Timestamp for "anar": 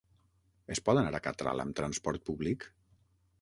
1.01-1.13